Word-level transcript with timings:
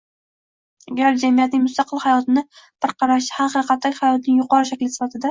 agar 0.91 1.17
“jamiyatning 1.23 1.59
mustaqil 1.65 2.01
hayoti”ni 2.05 2.43
bir 2.85 2.93
qarashda 3.03 3.37
“haqiqatdagi 3.43 3.99
hayot” 3.99 4.31
ning 4.31 4.41
“yuqori 4.41 4.71
shakli” 4.71 4.89
sifatida 4.95 5.29